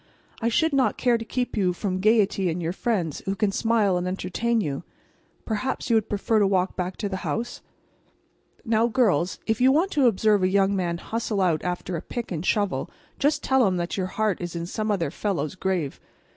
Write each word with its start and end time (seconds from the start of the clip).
I 0.41 0.49
should 0.49 0.73
not 0.73 0.97
care 0.97 1.19
to 1.19 1.23
keep 1.23 1.55
you 1.55 1.73
from 1.73 1.99
gayety 1.99 2.49
and 2.49 2.59
your 2.59 2.73
friends 2.73 3.21
who 3.27 3.35
can 3.35 3.51
smile 3.51 3.97
and 3.97 4.07
entertain 4.07 4.59
you. 4.59 4.81
Perhaps 5.45 5.91
you 5.91 5.95
would 5.95 6.09
prefer 6.09 6.39
to 6.39 6.47
walk 6.47 6.75
back 6.75 6.97
to 6.97 7.07
the 7.07 7.17
house?" 7.17 7.61
Now, 8.65 8.87
girls, 8.87 9.37
if 9.45 9.61
you 9.61 9.71
want 9.71 9.91
to 9.91 10.07
observe 10.07 10.41
a 10.41 10.47
young 10.47 10.75
man 10.75 10.97
hustle 10.97 11.39
out 11.39 11.63
after 11.63 11.95
a 11.95 12.01
pick 12.01 12.31
and 12.31 12.43
shovel, 12.43 12.89
just 13.19 13.43
tell 13.43 13.67
him 13.67 13.77
that 13.77 13.95
your 13.95 14.07
heart 14.07 14.41
is 14.41 14.55
in 14.55 14.65
some 14.65 14.89
other 14.89 15.11
fellow's 15.11 15.53
grave. 15.53 15.99